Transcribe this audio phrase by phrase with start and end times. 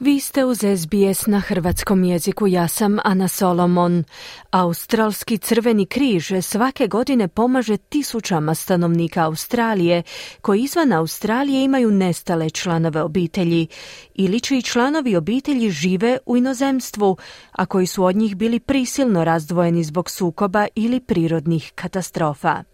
[0.00, 4.04] Vi ste uz SBS na hrvatskom jeziku, ja sam Ana Solomon.
[4.50, 10.02] Australski crveni križ svake godine pomaže tisućama stanovnika Australije
[10.40, 13.66] koji izvan Australije imaju nestale članove obitelji
[14.14, 17.16] ili čiji članovi obitelji žive u inozemstvu,
[17.52, 22.73] a koji su od njih bili prisilno razdvojeni zbog sukoba ili prirodnih katastrofa.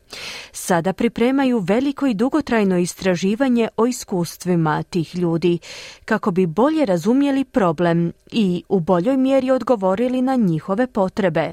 [0.52, 5.59] Sada pripremaju veliko i dugotrajno istraživanje o iskustvima tih ljudi
[6.05, 11.52] kako bi bolje razumjeli problem i u boljoj mjeri odgovorili na njihove potrebe.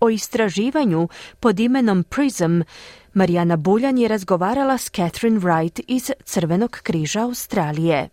[0.00, 1.08] O istraživanju
[1.40, 2.60] pod imenom PRISM
[3.14, 8.08] Marijana Buljan je razgovarala s Catherine Wright iz Crvenog križa Australije.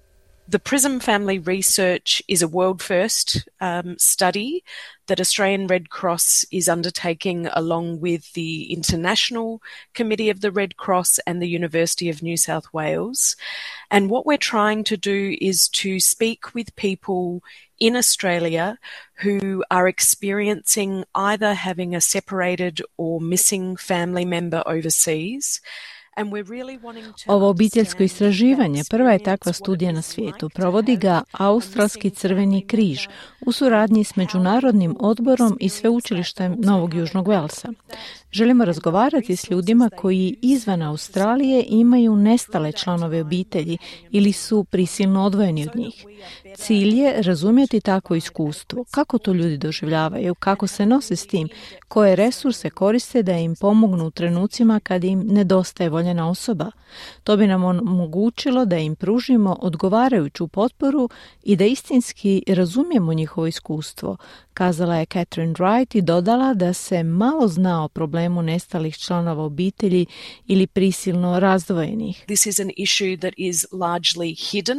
[0.52, 4.66] The PRISM family research is a world first um, study
[5.08, 9.62] that Australian Red Cross is undertaking along with the International
[9.94, 13.38] Committee of the Red Cross and the University of New South Wales.
[13.90, 17.42] And what we're trying to do is to speak with people
[17.80, 18.78] in Australia
[19.20, 25.62] who are experiencing either having a separated or missing family member overseas
[27.28, 30.50] Ovo obiteljsko istraživanje prva je takva studija na svijetu.
[30.50, 33.08] Provodi ga Australski crveni križ
[33.46, 37.70] u suradnji s Međunarodnim odborom i sveučilištem Novog Južnog Velsa.
[38.32, 43.78] Želimo razgovarati s ljudima koji izvan Australije imaju nestale članove obitelji
[44.12, 46.06] ili su prisilno odvojeni od njih.
[46.56, 51.50] Cilj je razumjeti takvo iskustvo, kako to ljudi doživljavaju, kako se nose s tim,
[51.88, 56.72] koje resurse koriste da im pomognu u trenucima kad im nedostaje voljena osoba.
[57.24, 61.10] To bi nam omogućilo da im pružimo odgovarajuću potporu
[61.44, 64.18] i da istinski razumijemo njihovo iskustvo,
[64.54, 70.06] kazala je Catherine Wright i dodala da se malo zna o problemu nestalih članova obitelji
[70.48, 72.24] ili prisilno razdvojenih.
[72.28, 74.78] This is an issue that is largely hidden.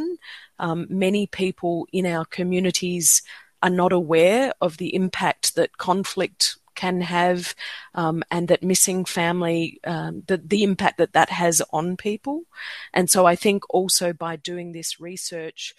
[0.59, 3.23] Um, many people in our communities
[3.63, 7.55] are not aware of the impact that conflict can have
[7.95, 12.43] um, and that missing family, um, the, the impact that that has on people.
[12.93, 15.75] And so I think also by doing this research,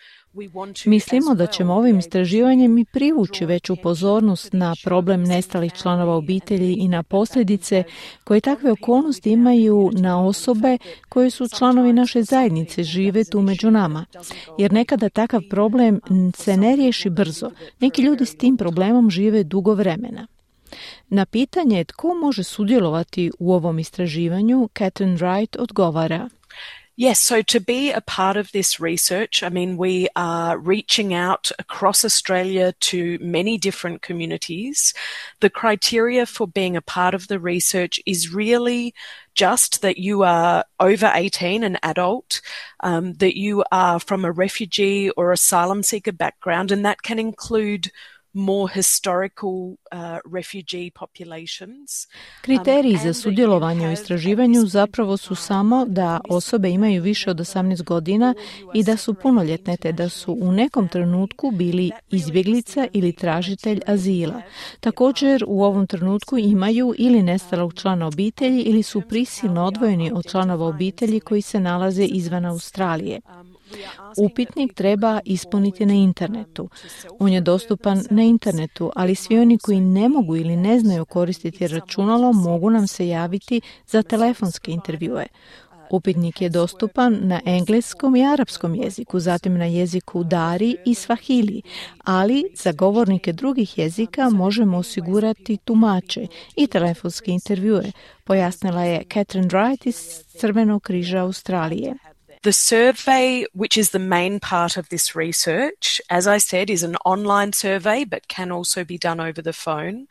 [0.85, 6.87] Mislimo da ćemo ovim istraživanjem i privući veću pozornost na problem nestalih članova obitelji i
[6.87, 7.83] na posljedice
[8.23, 10.77] koje takve okolnosti imaju na osobe
[11.09, 14.05] koje su članovi naše zajednice, žive tu među nama.
[14.57, 15.99] Jer nekada takav problem
[16.35, 17.51] se ne riješi brzo.
[17.79, 20.27] Neki ljudi s tim problemom žive dugo vremena.
[21.13, 26.29] Na pitanje tko može sudjelovati u ovom istraživanju, Catherine Wright odgovara.
[26.97, 31.51] Yes, so to be a part of this research, I mean, we are reaching out
[31.59, 34.93] across Australia to many different communities.
[35.39, 38.93] The criteria for being a part of the research is really
[39.35, 42.41] just that you are over 18, an adult,
[42.79, 47.91] um, that you are from a refugee or asylum seeker background, and that can include
[48.33, 52.07] more historical uh, refugee populations.
[52.41, 58.33] Kriteriji za sudjelovanje u istraživanju zapravo su samo da osobe imaju više od 18 godina
[58.73, 64.41] i da su punoljetne te da su u nekom trenutku bili izbjeglica ili tražitelj azila.
[64.79, 70.67] Također u ovom trenutku imaju ili nestalog člana obitelji ili su prisilno odvojeni od članova
[70.67, 73.21] obitelji koji se nalaze izvan Australije.
[74.17, 76.69] Upitnik treba ispuniti na internetu.
[77.19, 81.67] On je dostupan na internetu, ali svi oni koji ne mogu ili ne znaju koristiti
[81.67, 85.25] računalo mogu nam se javiti za telefonske intervjue.
[85.93, 91.61] Upitnik je dostupan na engleskom i arapskom jeziku, zatim na jeziku Dari i Svahili,
[92.03, 97.91] ali za govornike drugih jezika možemo osigurati tumače i telefonske intervjue,
[98.23, 101.95] pojasnila je Catherine Wright iz Crvenog križa Australije.
[102.43, 106.97] The survey, which is the main part of this research, as I said, is an
[107.05, 110.07] online survey but can also be done over the phone.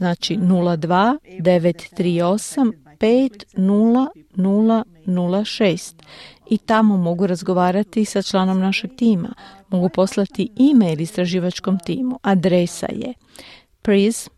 [0.00, 5.94] Znači 02 938 50006
[6.50, 9.34] i tamo mogu razgovarati sa članom našeg tima.
[9.68, 12.18] Mogu poslati e-mail istraživačkom timu.
[12.22, 13.14] Adresa je
[13.82, 14.30] prism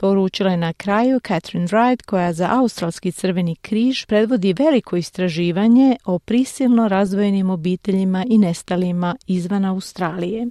[0.00, 6.18] Poručila je na kraju Catherine Wright koja za Australski crveni križ predvodi veliko istraživanje o
[6.18, 10.46] prisilno razdvojenim obiteljima i nestalima izvan Australije.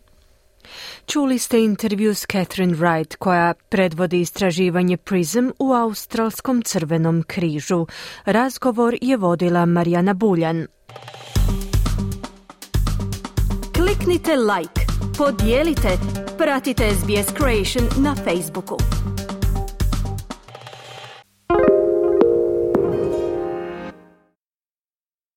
[1.06, 7.86] Čuli ste intervju s Catherine Wright koja predvodi istraživanje PRISM u Australskom crvenom križu.
[8.26, 10.68] Razgovor je vodila Marijana Buljan.
[13.76, 14.82] Kliknite like,
[15.18, 15.90] podijelite,
[16.38, 18.78] pratite SBS Creation na Facebooku.